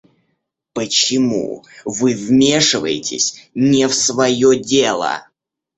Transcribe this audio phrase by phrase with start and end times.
[0.73, 5.29] Почему вы вмешиваетесь не в своё дело?